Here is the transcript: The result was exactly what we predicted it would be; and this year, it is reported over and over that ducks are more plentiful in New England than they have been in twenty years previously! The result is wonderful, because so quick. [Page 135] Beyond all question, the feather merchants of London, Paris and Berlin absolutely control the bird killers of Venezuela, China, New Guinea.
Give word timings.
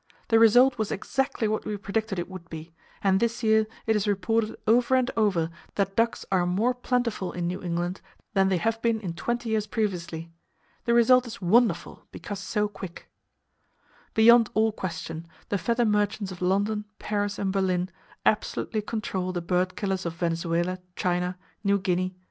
The 0.29 0.39
result 0.39 0.79
was 0.79 0.91
exactly 0.91 1.47
what 1.47 1.63
we 1.63 1.77
predicted 1.77 2.17
it 2.17 2.27
would 2.27 2.49
be; 2.49 2.73
and 3.03 3.19
this 3.19 3.43
year, 3.43 3.67
it 3.85 3.95
is 3.95 4.07
reported 4.07 4.55
over 4.65 4.95
and 4.95 5.11
over 5.15 5.51
that 5.75 5.95
ducks 5.95 6.25
are 6.31 6.47
more 6.47 6.73
plentiful 6.73 7.31
in 7.33 7.45
New 7.45 7.61
England 7.61 8.01
than 8.33 8.49
they 8.49 8.57
have 8.57 8.81
been 8.81 8.99
in 8.99 9.13
twenty 9.13 9.49
years 9.51 9.67
previously! 9.67 10.31
The 10.85 10.95
result 10.95 11.27
is 11.27 11.39
wonderful, 11.39 12.03
because 12.11 12.39
so 12.39 12.67
quick. 12.67 13.11
[Page 14.15 14.25
135] 14.25 14.25
Beyond 14.25 14.49
all 14.55 14.71
question, 14.71 15.27
the 15.49 15.59
feather 15.59 15.85
merchants 15.85 16.31
of 16.31 16.41
London, 16.41 16.85
Paris 16.97 17.37
and 17.37 17.53
Berlin 17.53 17.87
absolutely 18.25 18.81
control 18.81 19.31
the 19.31 19.39
bird 19.39 19.75
killers 19.75 20.07
of 20.07 20.13
Venezuela, 20.15 20.79
China, 20.95 21.37
New 21.63 21.77
Guinea. 21.77 22.15